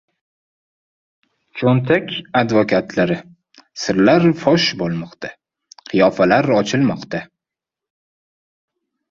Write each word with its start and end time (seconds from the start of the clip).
«Cho‘ntak 1.59 2.09
advokatlari»: 2.41 3.17
sirlar 3.83 4.25
fosh 4.45 4.67
bo‘lmoqda, 4.81 5.31
qiyofalar 5.93 6.51
ochilmoqda... 6.59 7.23